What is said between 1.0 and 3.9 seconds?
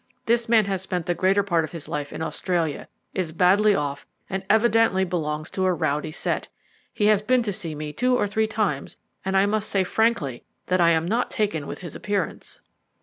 the greater part of his life in Australia, is badly